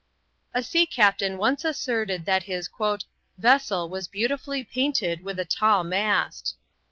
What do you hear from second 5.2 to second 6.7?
with a tall mast."